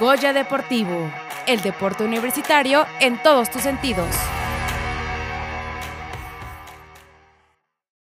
[0.00, 1.12] Goya Deportivo,
[1.46, 4.08] el deporte universitario en todos tus sentidos.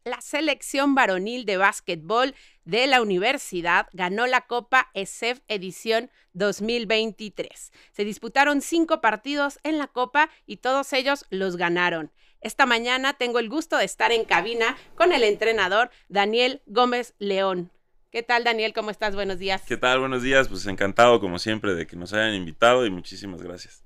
[0.04, 2.34] La selección varonil de básquetbol
[2.66, 7.72] de la universidad ganó la Copa ESEF edición 2023.
[7.92, 12.12] Se disputaron cinco partidos en la Copa y todos ellos los ganaron.
[12.42, 17.72] Esta mañana tengo el gusto de estar en cabina con el entrenador Daniel Gómez León.
[18.10, 18.72] ¿Qué tal, Daniel?
[18.72, 19.14] ¿Cómo estás?
[19.14, 19.62] Buenos días.
[19.68, 20.00] ¿Qué tal?
[20.00, 20.48] Buenos días.
[20.48, 23.82] Pues encantado, como siempre, de que nos hayan invitado y muchísimas gracias.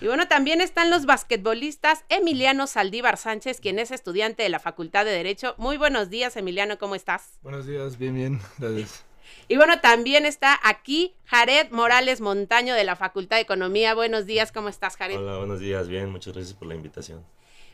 [0.00, 5.04] Y bueno, también están los basquetbolistas Emiliano Saldívar Sánchez, quien es estudiante de la Facultad
[5.04, 5.54] de Derecho.
[5.58, 7.38] Muy buenos días, Emiliano, ¿cómo estás?
[7.42, 9.04] Buenos días, bien, bien, gracias.
[9.46, 13.94] Y bueno, también está aquí Jared Morales Montaño de la Facultad de Economía.
[13.94, 15.18] Buenos días, ¿cómo estás, Jared?
[15.18, 17.24] Hola, buenos días, bien, muchas gracias por la invitación.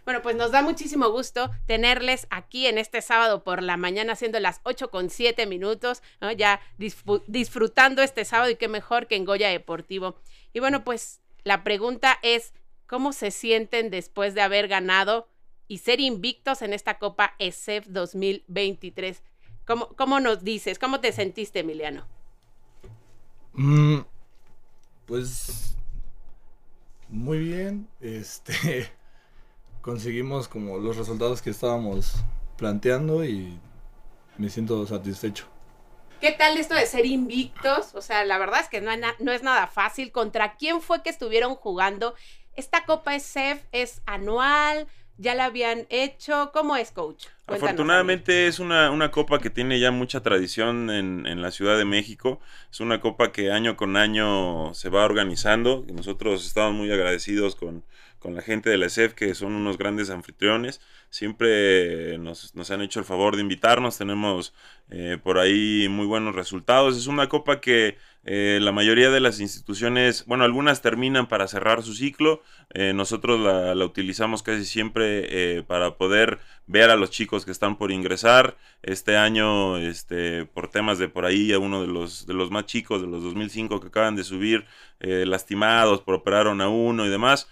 [0.09, 4.41] Bueno, pues nos da muchísimo gusto tenerles aquí en este sábado por la mañana, siendo
[4.41, 6.03] las 8 con 7 minutos,
[6.39, 6.63] ya
[7.27, 10.17] disfrutando este sábado y qué mejor que en Goya Deportivo.
[10.55, 12.55] Y bueno, pues la pregunta es,
[12.87, 15.29] ¿cómo se sienten después de haber ganado
[15.67, 19.23] y ser invictos en esta Copa ESEF 2023?
[19.67, 20.79] ¿Cómo, cómo nos dices?
[20.79, 22.09] ¿Cómo te sentiste, Emiliano?
[23.53, 23.99] Mm,
[25.05, 25.77] pues
[27.11, 28.91] muy bien, este
[29.89, 32.17] conseguimos como los resultados que estábamos
[32.59, 33.59] planteando y
[34.37, 35.47] me siento satisfecho.
[36.21, 37.95] ¿Qué tal esto de ser invictos?
[37.95, 40.13] O sea, la verdad es que no, no es nada fácil.
[40.13, 42.15] ¿Contra quién fue que estuvieron jugando?
[42.55, 46.51] Esta Copa SEF es anual, ya la habían hecho.
[46.53, 47.25] ¿Cómo es, coach?
[47.47, 51.87] Afortunadamente es una, una, copa que tiene ya mucha tradición en, en, la Ciudad de
[51.87, 52.41] México.
[52.71, 55.87] Es una copa que año con año se va organizando.
[55.91, 57.85] Nosotros estamos muy agradecidos con,
[58.19, 60.81] con la gente de la ESEF, que son unos grandes anfitriones.
[61.11, 63.99] Siempre nos, nos han hecho el favor de invitarnos.
[63.99, 64.55] Tenemos
[64.91, 66.97] eh, por ahí muy buenos resultados.
[66.97, 67.97] Es una copa que
[68.31, 72.43] eh, la mayoría de las instituciones, bueno, algunas terminan para cerrar su ciclo.
[72.75, 77.77] Eh, nosotros la, la, utilizamos casi siempre para poder ver a los chicos que están
[77.79, 78.59] por ingresar.
[78.83, 82.67] Este año, este, por temas de por ahí, a uno de los, de los más
[82.67, 84.67] chicos, de los 2005 que acaban de subir,
[85.01, 87.49] lastimados, por operaron a uno y demás.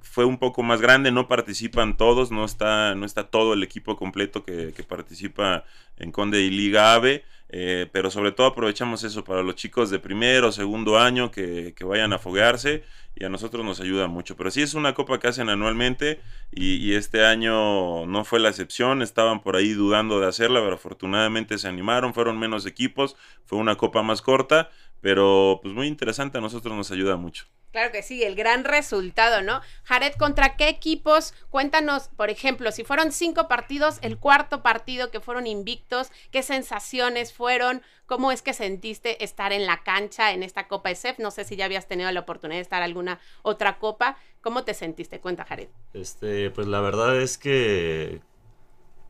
[0.00, 3.96] fue un poco más grande, no participan todos, no está, no está todo el equipo
[3.96, 5.64] completo que, que participa
[5.98, 7.24] en Conde y Liga AVE,
[7.54, 11.74] eh, pero sobre todo aprovechamos eso para los chicos de primero o segundo año que,
[11.84, 12.82] vayan a foguearse
[13.14, 14.36] y a nosotros nos ayuda mucho.
[14.36, 16.20] Pero sí es una copa que hacen anualmente
[16.50, 20.76] y, y, este año no fue la excepción, estaban por ahí dudando de hacerla, pero
[20.76, 24.70] afortunadamente se animaron, fueron menos equipos, fue una copa más corta,
[25.02, 27.44] pero pues muy interesante, a nosotros nos ayuda mucho.
[27.72, 29.62] Claro que sí, el gran resultado, ¿no?
[29.84, 31.32] Jared, ¿contra qué equipos?
[31.48, 37.32] Cuéntanos, por ejemplo, si fueron cinco partidos, el cuarto partido que fueron invictos, ¿qué sensaciones
[37.32, 37.80] fueron?
[38.04, 41.18] ¿Cómo es que sentiste estar en la cancha en esta Copa ESEF?
[41.18, 44.18] No sé si ya habías tenido la oportunidad de estar alguna otra copa.
[44.42, 45.20] ¿Cómo te sentiste?
[45.20, 45.68] Cuenta, Jared.
[45.94, 48.20] Este, pues la verdad es que,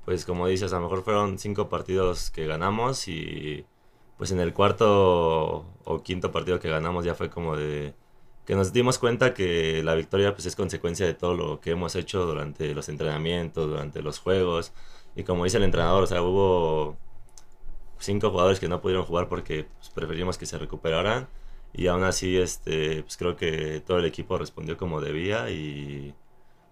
[0.04, 3.66] pues como dices, a lo mejor fueron cinco partidos que ganamos y
[4.18, 7.94] pues en el cuarto o quinto partido que ganamos ya fue como de
[8.44, 11.94] que nos dimos cuenta que la victoria pues es consecuencia de todo lo que hemos
[11.94, 14.72] hecho durante los entrenamientos, durante los juegos.
[15.14, 16.96] Y como dice el entrenador, o sea, hubo
[17.98, 21.28] cinco jugadores que no pudieron jugar porque pues, preferimos que se recuperaran.
[21.72, 26.14] Y aún así, este, pues creo que todo el equipo respondió como debía y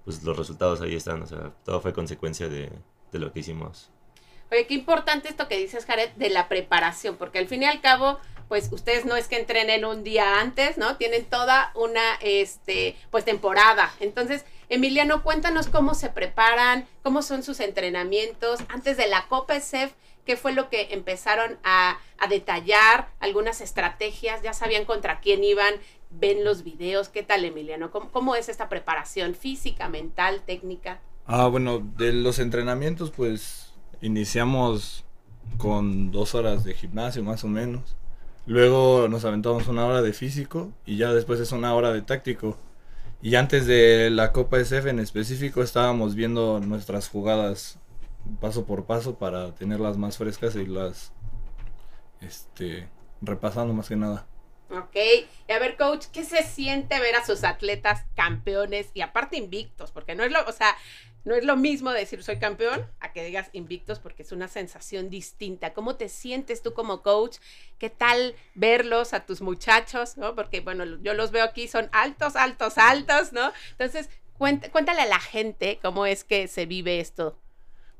[0.04, 1.22] pues los resultados ahí están.
[1.22, 2.70] O sea, todo fue consecuencia de,
[3.12, 3.90] de lo que hicimos.
[4.50, 7.80] Oye, qué importante esto que dices, Jared, de la preparación, porque al fin y al
[7.80, 8.18] cabo,
[8.50, 10.96] pues ustedes no es que entrenen un día antes, ¿no?
[10.96, 13.94] Tienen toda una, este, pues temporada.
[14.00, 19.92] Entonces, Emiliano, cuéntanos cómo se preparan, cómo son sus entrenamientos antes de la Copa ESEF,
[20.26, 25.74] qué fue lo que empezaron a, detallar, algunas estrategias, ya sabían contra quién iban,
[26.10, 27.92] ven los videos, ¿qué tal Emiliano?
[27.92, 31.00] ¿Cómo, cómo es esta preparación física, mental, técnica?
[31.24, 35.04] Ah, bueno, de los entrenamientos, pues iniciamos
[35.56, 37.94] con dos horas de gimnasio más o menos.
[38.50, 42.56] Luego nos aventamos una hora de físico y ya después es una hora de táctico.
[43.22, 47.78] Y antes de la Copa SF en específico estábamos viendo nuestras jugadas
[48.40, 51.12] paso por paso para tenerlas más frescas y las
[52.20, 52.88] este
[53.22, 54.26] repasando más que nada.
[54.70, 54.96] Ok,
[55.48, 59.90] y a ver, coach, ¿qué se siente ver a sus atletas campeones y aparte invictos?
[59.90, 60.76] Porque no es lo, o sea,
[61.24, 65.10] no es lo mismo decir soy campeón a que digas invictos porque es una sensación
[65.10, 65.74] distinta.
[65.74, 67.38] ¿Cómo te sientes tú como coach?
[67.78, 70.16] ¿Qué tal verlos a tus muchachos?
[70.16, 70.36] ¿no?
[70.36, 73.52] Porque, bueno, yo los veo aquí, son altos, altos, altos, ¿no?
[73.72, 74.08] Entonces,
[74.38, 77.36] cuéntale a la gente cómo es que se vive esto.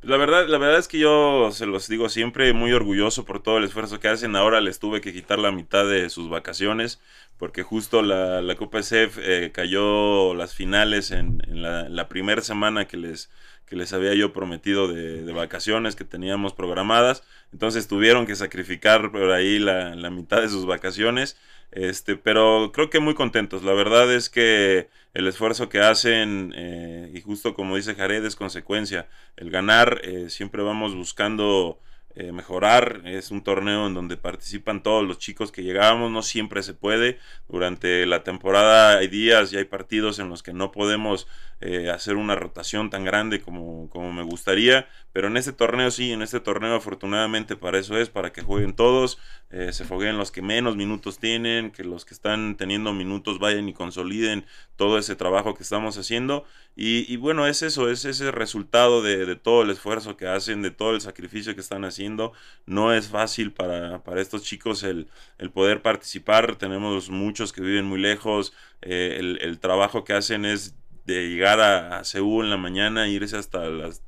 [0.03, 3.59] La verdad, la verdad es que yo se los digo siempre muy orgulloso por todo
[3.59, 4.35] el esfuerzo que hacen.
[4.35, 7.01] Ahora les tuve que quitar la mitad de sus vacaciones
[7.37, 12.41] porque justo la, la Copa SF eh, cayó las finales en, en la, la primera
[12.43, 13.31] semana que les,
[13.67, 17.23] que les había yo prometido de, de, vacaciones que teníamos programadas.
[17.53, 21.37] Entonces tuvieron que sacrificar por ahí la, la mitad de sus vacaciones.
[21.73, 23.63] Este, pero creo que muy contentos.
[23.63, 28.37] La verdad es que el esfuerzo que hacen, eh, y justo como dice Jared, es
[28.37, 29.09] consecuencia.
[29.37, 31.79] El ganar, eh, siempre vamos buscando
[32.17, 33.03] eh, mejorar.
[33.05, 37.19] Es un torneo en donde participan todos los chicos que llegábamos, no siempre se puede.
[37.49, 41.29] Durante la temporada hay días y hay partidos en los que no podemos
[41.61, 46.13] eh, hacer una rotación tan grande como, como, me gustaría, pero en este torneo sí,
[46.13, 49.19] en este torneo afortunadamente para eso es, para que jueguen todos,
[49.51, 53.69] eh, se fogueen los que menos minutos tienen, que los que están teniendo minutos vayan
[53.69, 54.47] y consoliden
[54.77, 56.45] todo ese trabajo que estamos haciendo.
[56.77, 60.71] Y, y bueno, es eso, es ese resultado de, todo el esfuerzo que hacen, de
[60.71, 62.33] todo el sacrificio que están haciendo.
[62.67, 65.09] No es fácil para, para estos chicos el,
[65.39, 68.53] el poder participar, tenemos muchos que viven muy lejos,
[68.83, 73.09] eh, el, el trabajo que hacen es de llegar a, a Seúl en la mañana,
[73.09, 74.03] irse hasta las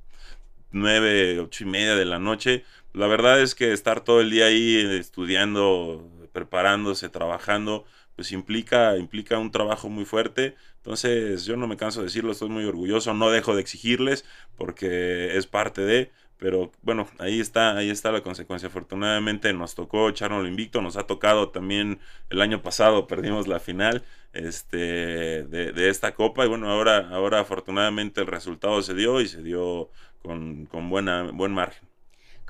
[0.72, 2.64] 9, 8 y media de la noche.
[2.92, 7.84] La verdad es que estar todo el día ahí estudiando, preparándose, trabajando,
[8.16, 10.56] pues implica, implica un trabajo muy fuerte.
[10.76, 14.24] Entonces yo no me canso de decirlo, estoy muy orgulloso, no dejo de exigirles
[14.56, 18.68] porque es parte de, pero bueno, ahí está, ahí está la consecuencia.
[18.68, 23.60] Afortunadamente nos tocó echarnos lo invicto, nos ha tocado también el año pasado, perdimos la
[23.60, 24.02] final
[24.32, 24.76] este,
[25.44, 29.42] de, de, esta copa y bueno, ahora, ahora afortunadamente el resultado se dio y se
[29.42, 29.90] dio
[30.22, 31.92] con, con buena, buen margen.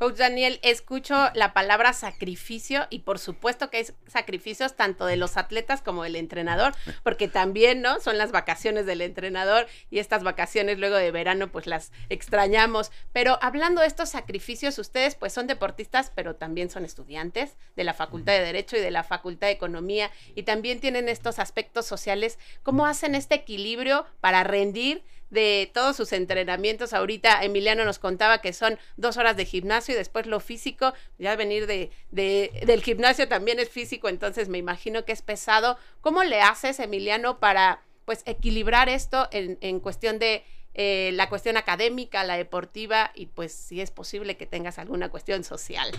[0.02, 5.36] Coach Daniel, escucho la palabra sacrificio y por supuesto que hay sacrificios tanto de los
[5.36, 6.74] atletas como del entrenador,
[7.04, 8.00] porque también, ¿no?
[8.00, 12.90] Son las vacaciones del entrenador y estas vacaciones luego de verano pues las extrañamos.
[13.12, 17.94] Pero hablando de estos sacrificios, ustedes pues son deportistas, pero también son estudiantes de la
[17.94, 22.40] Facultad de Derecho y de la Facultad de Economía y también tienen estos aspectos sociales.
[22.62, 25.04] ¿Cómo hacen este equilibrio para rendir?
[25.32, 26.92] De todos sus entrenamientos.
[26.92, 30.92] Ahorita Emiliano nos contaba que son dos horas de gimnasio y después lo físico.
[31.18, 35.78] Ya venir de, de, del gimnasio también es físico, entonces me imagino que es pesado.
[36.02, 40.44] ¿Cómo le haces, Emiliano, para pues equilibrar esto en, en cuestión de
[40.74, 45.44] eh, la cuestión académica, la deportiva y pues si es posible que tengas alguna cuestión
[45.44, 45.90] social?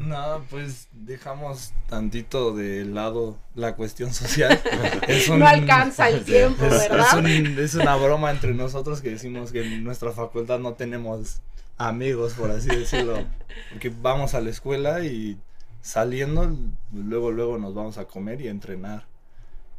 [0.00, 4.60] No, pues dejamos tantito de lado la cuestión social.
[5.08, 7.06] Es un, no alcanza el tiempo, es, ¿verdad?
[7.08, 11.40] Es, un, es, una broma entre nosotros que decimos que en nuestra facultad no tenemos
[11.78, 13.24] amigos, por así decirlo.
[13.70, 15.38] Porque vamos a la escuela y
[15.80, 16.56] saliendo,
[16.92, 19.06] luego, luego nos vamos a comer y a entrenar.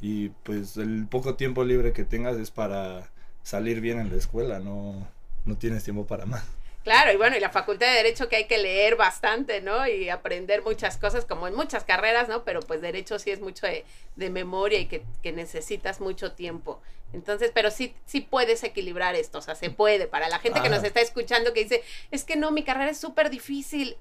[0.01, 3.09] Y pues el poco tiempo libre que tengas es para
[3.43, 5.07] salir bien en la escuela, no,
[5.45, 6.43] no tienes tiempo para más.
[6.89, 9.87] Claro, y bueno, y la facultad de Derecho que hay que leer bastante, ¿no?
[9.87, 12.43] Y aprender muchas cosas, como en muchas carreras, ¿no?
[12.43, 16.81] Pero pues Derecho sí es mucho de, de memoria y que, que, necesitas mucho tiempo.
[17.13, 20.07] Entonces, pero sí, sí puedes equilibrar esto, o sea, se puede.
[20.07, 20.63] Para la gente ah.
[20.63, 23.95] que nos está escuchando que dice, es que no, mi carrera es súper difícil.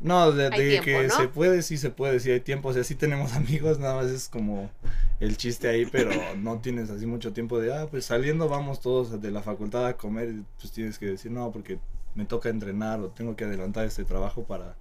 [0.00, 1.14] No, de, de tiempo, que ¿no?
[1.14, 4.06] se puede, sí se puede, sí hay tiempo, o sea, sí tenemos amigos, nada más
[4.06, 4.70] es como
[5.20, 9.20] el chiste ahí, pero no tienes así mucho tiempo de, ah, pues saliendo vamos todos
[9.20, 11.78] de la facultad a comer, pues tienes que decir, no, porque
[12.14, 14.76] me toca entrenar o tengo que adelantar este trabajo para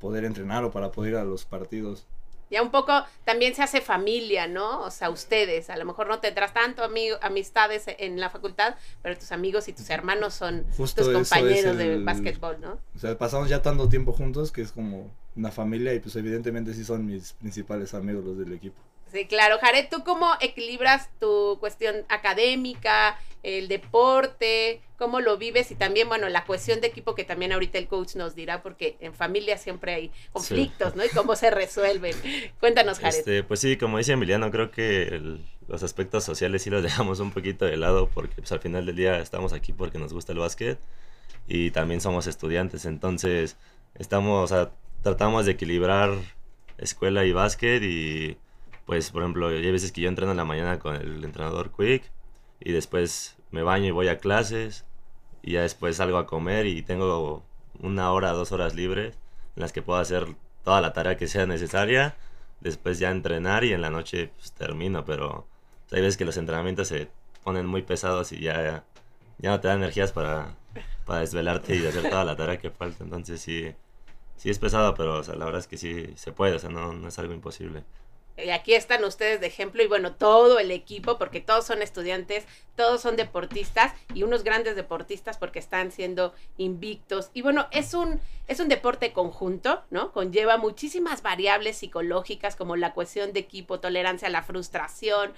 [0.00, 2.06] poder entrenar o para poder ir a los partidos.
[2.48, 2.92] Ya un poco
[3.24, 4.82] también se hace familia, ¿no?
[4.82, 9.18] O sea, ustedes, a lo mejor no tendrás tanto amigo, amistades en la facultad, pero
[9.18, 12.78] tus amigos y tus hermanos son Justo tus compañeros el, de básquetbol, ¿no?
[12.94, 16.72] O sea, pasamos ya tanto tiempo juntos que es como una familia y pues evidentemente
[16.72, 18.80] sí son mis principales amigos los del equipo.
[19.12, 19.58] Sí, claro.
[19.60, 26.28] Jared, ¿tú cómo equilibras tu cuestión académica, el deporte, cómo lo vives y también, bueno,
[26.28, 29.94] la cuestión de equipo que también ahorita el coach nos dirá, porque en familia siempre
[29.94, 30.98] hay conflictos, sí.
[30.98, 31.04] ¿no?
[31.04, 32.14] Y cómo se resuelven.
[32.60, 33.18] Cuéntanos, Jared.
[33.18, 37.20] Este, pues sí, como dice Emiliano, creo que el, los aspectos sociales sí los dejamos
[37.20, 40.32] un poquito de lado porque pues, al final del día estamos aquí porque nos gusta
[40.32, 40.78] el básquet
[41.46, 43.56] y también somos estudiantes, entonces
[43.94, 44.72] estamos, o sea,
[45.02, 46.10] tratamos de equilibrar
[46.78, 48.36] escuela y básquet y
[48.86, 52.10] pues por ejemplo, hay veces que yo entreno en la mañana con el entrenador Quick
[52.60, 54.84] y después me baño y voy a clases
[55.42, 57.44] y ya después salgo a comer y tengo
[57.80, 59.18] una hora, dos horas libres
[59.56, 60.26] en las que puedo hacer
[60.64, 62.16] toda la tarea que sea necesaria,
[62.60, 65.46] después ya entrenar y en la noche pues, termino, pero
[65.92, 67.08] hay veces que los entrenamientos se
[67.44, 68.84] ponen muy pesados y ya,
[69.38, 70.56] ya no te dan energías para,
[71.04, 73.74] para desvelarte y hacer toda la tarea que falta, entonces sí,
[74.36, 76.70] sí es pesado, pero o sea, la verdad es que sí se puede, o sea,
[76.70, 77.84] no, no es algo imposible.
[78.36, 82.44] Y aquí están ustedes de ejemplo y bueno, todo el equipo, porque todos son estudiantes,
[82.74, 87.30] todos son deportistas y unos grandes deportistas porque están siendo invictos.
[87.32, 90.12] Y bueno, es un, es un deporte conjunto, ¿no?
[90.12, 95.32] Conlleva muchísimas variables psicológicas como la cuestión de equipo, tolerancia a la frustración.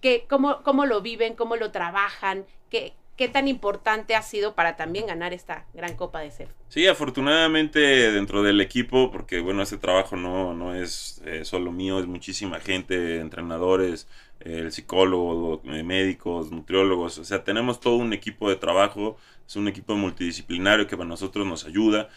[0.00, 4.76] Que, cómo, cómo lo viven, cómo lo trabajan, qué, qué tan importante ha sido para
[4.76, 6.50] también ganar esta gran Copa de CEF.
[6.68, 7.78] Sí, afortunadamente
[8.12, 12.60] dentro del equipo, porque bueno, este trabajo no, no es eh, solo mío, es muchísima
[12.60, 14.08] gente, entrenadores,
[14.40, 19.16] eh, el psicólogo, eh, médicos, nutriólogos, o sea, tenemos todo un equipo de trabajo,
[19.46, 22.08] es un equipo multidisciplinario que para nosotros nos ayuda.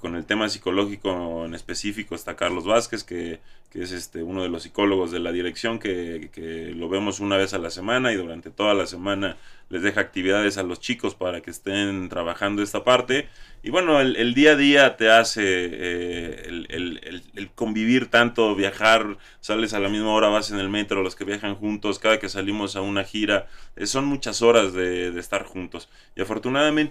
[0.00, 4.48] con el tema psicológico en específico está Carlos Vázquez, que, que es este, uno de
[4.48, 8.16] los psicólogos de la dirección, que, que lo vemos una vez a la semana y
[8.16, 9.36] durante toda la semana
[9.70, 13.28] les deja actividades a los chicos para que estén trabajando esta parte.
[13.62, 19.80] Y bueno, el, día a día te hace eh, el, convivir tanto, viajar, sales a
[19.80, 22.82] la misma hora, vas en el metro, los que viajan juntos, cada que salimos a
[22.82, 25.88] una gira, eh, son muchas horas de, estar juntos.
[26.14, 26.47] Y afortunadamente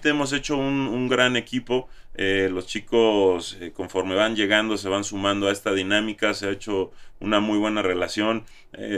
[0.08, 5.52] hemos hecho un, gran equipo, eh, los chicos conforme van llegando se van sumando a
[5.52, 8.44] esta dinámica, se ha hecho una muy buena relación.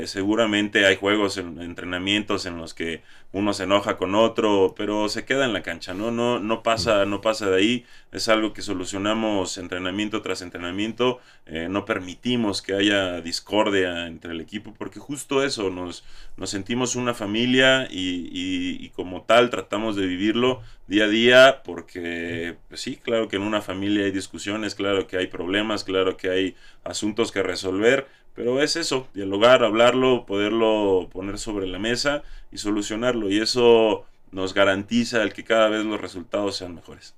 [0.05, 5.25] seguramente hay juegos, en, entrenamientos en los que uno se enoja con otro, pero se
[5.25, 6.11] queda en la cancha, ¿no?
[6.11, 11.69] No, no, pasa, no pasa de ahí, es algo que solucionamos entrenamiento tras entrenamiento, eh,
[11.71, 16.05] no permitimos que haya discordia entre el equipo, porque justo eso, nos,
[16.37, 22.81] nos sentimos una familia y, como tal tratamos de vivirlo día a día, porque pues
[22.81, 26.57] sí, claro que en una familia hay discusiones, claro que hay problemas, claro que hay
[26.83, 32.23] asuntos que resolver, pero es eso, dialogar, hablarlo, poderlo poner sobre la mesa
[32.53, 33.31] y solucionarlo.
[33.31, 37.15] Y eso nos garantiza el que cada vez los resultados sean mejores.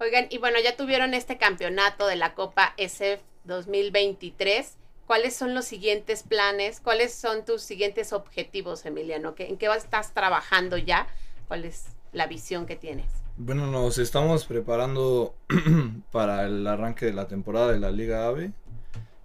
[0.00, 4.76] Oigan, y bueno, ya tuvieron este campeonato de la Copa SF 2023.
[5.06, 6.80] ¿Cuáles son los siguientes planes?
[6.80, 9.34] ¿Cuáles son tus siguientes objetivos, Emiliano?
[9.38, 11.08] ¿En qué estás trabajando ya?
[11.48, 13.06] ¿Cuál es la visión que tienes?
[13.36, 15.34] Bueno, nos estamos preparando
[16.12, 18.52] para el arranque de la temporada de la Liga AVE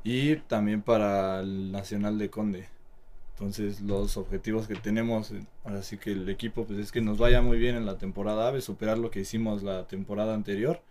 [0.04, 2.68] y también para el Nacional de Conde.
[3.34, 7.18] Entonces los objetivos que tenemos, eh, ahora sí que el equipo, pues es que nos
[7.18, 10.82] vaya muy bien en la temporada AVE, superar lo que hicimos la temporada anterior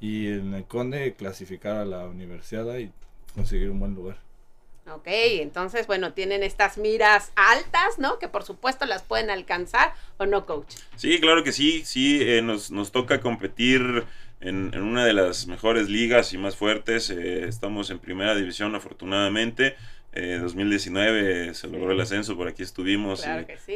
[0.00, 2.90] y en el Conde clasificar a la universidad y
[3.34, 4.18] conseguir un buen lugar.
[4.92, 8.20] Ok, entonces, bueno, tienen estas miras altas, ¿no?
[8.20, 10.76] Que por supuesto las pueden alcanzar, ¿o no, coach?
[10.94, 14.04] Sí, claro que sí, sí, eh, nos, nos toca competir
[14.40, 17.10] en, una de las mejores ligas y más fuertes.
[17.10, 19.76] Eh, estamos en primera división afortunadamente.
[20.12, 23.24] Eh, 2019 se logró el ascenso, por aquí estuvimos.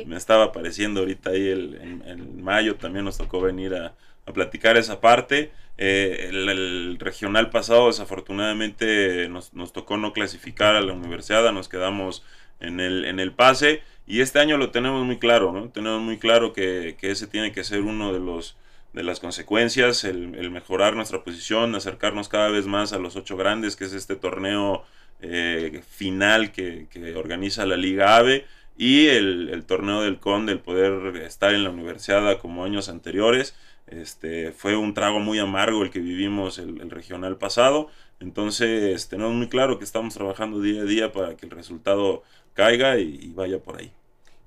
[0.07, 3.95] Me estaba apareciendo ahorita ahí el, en, mayo, también nos tocó venir a,
[4.33, 5.50] platicar esa parte.
[5.76, 12.23] Eh, el, regional pasado desafortunadamente nos, nos, tocó no clasificar a la universidad, nos quedamos
[12.61, 15.69] en el, en el pase y este año lo tenemos muy claro, ¿no?
[15.69, 18.57] Tenemos muy claro que, que ese tiene que ser uno de los
[18.93, 23.77] de las consecuencias, el, mejorar nuestra posición, acercarnos cada vez más a los ocho grandes,
[23.77, 24.85] que es este torneo
[25.21, 31.55] eh, final que, organiza la Liga AVE, y el, torneo del Conde, el poder estar
[31.55, 33.55] en la universidad como años anteriores.
[33.87, 39.49] Este, fue un trago muy amargo el que vivimos el, regional pasado, entonces tenemos muy
[39.49, 42.23] claro que estamos trabajando día a día para que el resultado
[42.55, 43.93] caiga y vaya por ahí.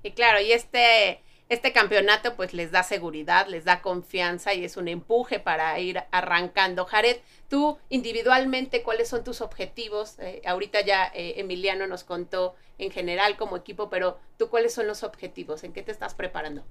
[0.02, 4.76] Y claro, y este este campeonato pues les da seguridad, les da confianza y es
[4.76, 6.86] un empuje para ir arrancando.
[6.86, 10.18] Jared, tú individualmente, ¿cuáles son tus objetivos?
[10.18, 14.86] Eh, ahorita ya eh, Emiliano nos contó en general como equipo, pero tú cuáles son
[14.86, 15.64] los objetivos?
[15.64, 16.64] ¿En qué te estás preparando?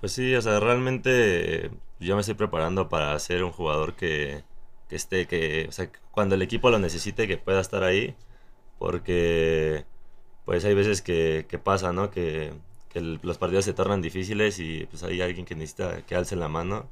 [0.00, 1.70] Pues sí, o sea, realmente
[2.00, 4.44] yo me estoy preparando para ser un jugador que,
[4.88, 8.14] que esté, que, o sea, cuando el equipo lo necesite, que pueda estar ahí,
[8.78, 9.84] porque
[10.44, 12.10] pues hay veces que, que pasa, ¿no?
[12.10, 12.52] Que
[13.00, 16.86] los partidos se tornan difíciles y pues hay alguien que necesita que alce la mano.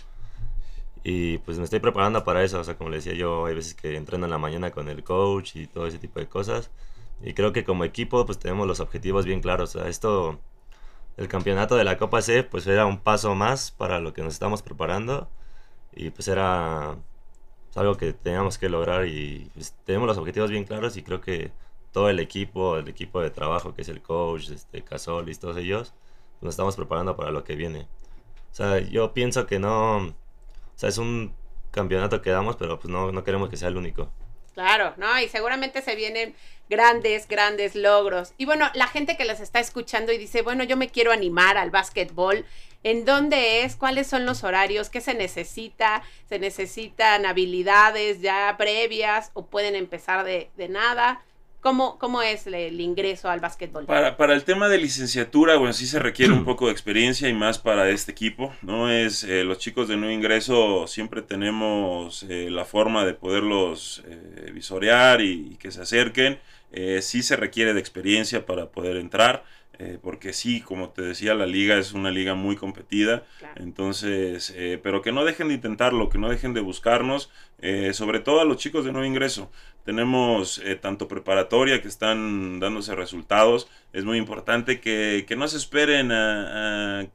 [1.04, 3.74] Y pues me estoy preparando para eso, o sea, como le decía yo, hay veces
[3.74, 6.70] que entreno en la mañana con el coach y todo ese tipo de cosas.
[7.22, 9.76] Y creo que como equipo pues tenemos los objetivos bien claros.
[9.76, 10.38] O sea, esto,
[11.16, 14.34] el campeonato de la Copa C pues era un paso más para lo que nos
[14.34, 15.28] estamos preparando.
[15.94, 16.96] Y pues era
[17.66, 21.20] pues, algo que teníamos que lograr y pues, tenemos los objetivos bien claros y creo
[21.20, 21.52] que
[21.94, 25.56] todo el equipo, el equipo de trabajo que es el coach, este, Casol y todos
[25.56, 25.94] ellos,
[26.40, 27.86] nos estamos preparando para lo que viene.
[28.50, 30.12] O sea, yo pienso que no, o
[30.74, 31.32] sea, es un
[31.70, 34.10] campeonato que damos, pero pues no, no queremos que sea el único.
[34.54, 35.20] Claro, ¿no?
[35.20, 36.34] Y seguramente se vienen
[36.68, 38.34] grandes, grandes logros.
[38.38, 41.56] Y bueno, la gente que les está escuchando y dice, bueno, yo me quiero animar
[41.56, 42.44] al básquetbol,
[42.82, 43.76] ¿en dónde es?
[43.76, 44.90] ¿Cuáles son los horarios?
[44.90, 46.02] ¿Qué se necesita?
[46.28, 51.22] ¿Se necesitan habilidades ya previas o pueden empezar de, de nada?
[51.64, 53.86] ¿Cómo, cómo es el ingreso al básquetbol?
[53.86, 57.32] Para, para, el tema de licenciatura, bueno, sí se requiere un poco de experiencia y
[57.32, 58.90] más para este equipo, ¿no?
[58.90, 64.50] Es, eh, los chicos de nuevo ingreso siempre tenemos eh, la forma de poderlos eh,
[64.52, 66.38] visorear y, y, que se acerquen.
[67.00, 69.44] sí se requiere de experiencia para poder entrar.
[69.78, 73.24] Eh, porque sí, como te decía, la liga es una liga muy competida,
[73.56, 78.20] entonces, eh, pero que no dejen de intentarlo, que no dejen de buscarnos, eh, sobre
[78.20, 79.50] todo a los chicos de nuevo ingreso.
[79.84, 86.10] Tenemos tanto preparatoria que están dándose resultados, es muy importante que, que no se esperen
[86.10, 87.06] a,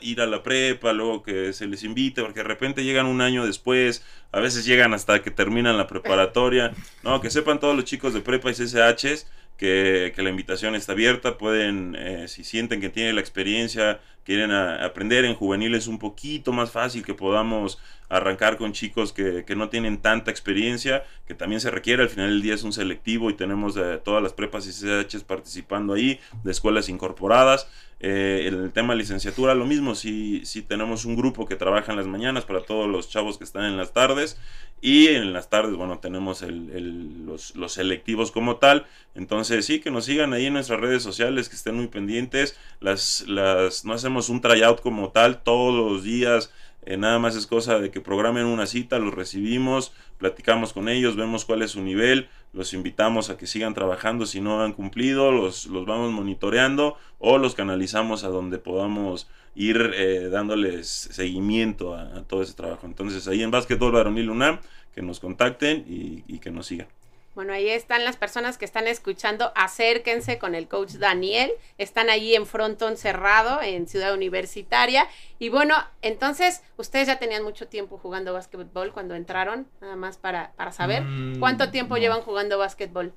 [0.00, 3.44] ir a la prepa, luego que se les invite, porque de repente llegan un año
[3.44, 8.14] después, a veces llegan hasta que terminan la preparatoria, no, que sepan todos los chicos
[8.14, 13.14] de prepa y CSHs que, la invitación está abierta, pueden, eh, si sienten que tienen
[13.14, 17.78] la experiencia, quieren aprender en juveniles un poquito más fácil, que podamos
[18.08, 22.42] arrancar con chicos que, no tienen tanta experiencia, que también se requiere, al final del
[22.42, 26.52] día es un selectivo y tenemos eh, todas las prepas y CHs participando ahí, de
[26.52, 27.68] escuelas incorporadas.
[28.00, 32.06] Eh, el tema licenciatura, lo mismo, si, si tenemos un grupo que trabaja en las
[32.06, 34.36] mañanas para todos los chavos que están en las tardes
[34.82, 38.84] y en las tardes, bueno, tenemos los, los, selectivos como tal.
[39.14, 42.58] Entonces, sí, que nos sigan ahí en nuestras redes sociales, que estén muy pendientes.
[42.80, 46.52] Las, las, no hacemos un tryout como tal todos los días.
[46.86, 51.16] Eh, nada más es cosa de que programen una cita, los recibimos, platicamos con ellos,
[51.16, 55.32] vemos cuál es su nivel, los invitamos a que sigan trabajando si no han cumplido,
[55.32, 62.22] los, los vamos monitoreando o los canalizamos a donde podamos ir eh, dándoles seguimiento a,
[62.24, 62.86] todo ese trabajo.
[62.86, 64.60] Entonces ahí en Básquetbol Varonil UNAM,
[64.94, 66.88] que nos contacten y, que nos sigan.
[67.34, 69.52] Bueno, ahí están las personas que están escuchando.
[69.56, 71.50] Acérquense con el coach Daniel.
[71.78, 75.08] Están allí en Frontón Cerrado, en Ciudad Universitaria.
[75.38, 80.52] Y bueno, entonces, ustedes ya tenían mucho tiempo jugando básquetbol cuando entraron, nada más para,
[80.56, 81.02] para saber.
[81.02, 83.12] Mm, ¿Cuánto tiempo llevan jugando básquetbol?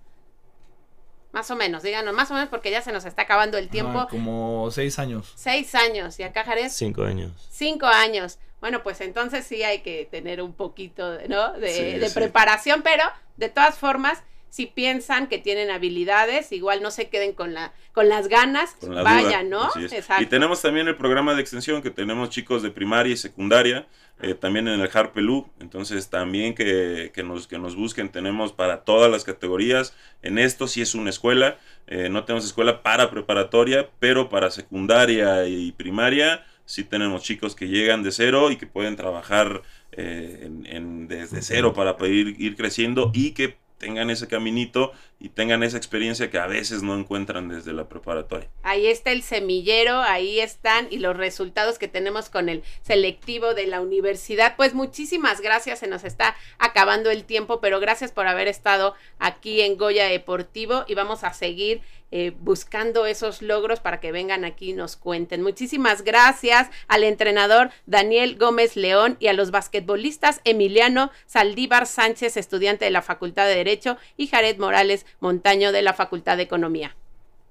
[1.37, 4.07] Más o menos, díganos, más o menos porque ya se nos está acabando el tiempo.
[4.09, 5.33] como seis años.
[5.35, 6.19] Seis años.
[6.19, 6.69] ¿Y acá, Jared?
[6.71, 7.31] Cinco años.
[7.51, 8.39] Cinco años.
[8.59, 11.53] Bueno, pues entonces sí hay que tener un poquito, ¿no?
[11.53, 13.03] De, preparación, pero
[13.35, 18.09] de todas formas, si piensan que tienen habilidades, igual no se queden con la con
[18.09, 19.69] las ganas, vayan, ¿no?
[20.19, 23.85] Y tenemos también el programa de extensión que tenemos chicos de primaria y secundaria
[24.19, 28.83] eh, también en el Harpelú, entonces también que, que, nos, que nos busquen, tenemos para
[28.83, 33.89] todas las categorías, en esto sí es una escuela, eh, no tenemos escuela para preparatoria,
[33.99, 38.95] pero para secundaria y primaria sí tenemos chicos que llegan de cero y que pueden
[38.95, 45.29] trabajar eh, en, desde cero para poder ir creciendo y que tengan ese caminito y
[45.29, 48.49] tengan esa experiencia que a veces no encuentran desde la preparatoria.
[48.63, 53.67] Ahí está el semillero, ahí están y los resultados que tenemos con el selectivo de
[53.67, 54.55] la universidad.
[54.55, 59.61] Pues muchísimas gracias, se nos está acabando el tiempo, pero gracias por haber estado aquí
[59.61, 61.81] en Goya Deportivo y vamos a seguir
[62.11, 65.41] eh, buscando esos logros para que vengan aquí y nos cuenten.
[65.41, 72.85] Muchísimas gracias al entrenador Daniel Gómez León y a los basquetbolistas Emiliano Saldívar Sánchez, estudiante
[72.85, 76.95] de la Facultad de Derecho, y Jared Morales Montaño de la Facultad de Economía.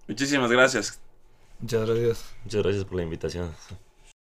[0.09, 1.01] Muchísimas gracias.
[1.61, 2.35] Muchas gracias.
[2.45, 3.86] Muchas gracias por la invitación.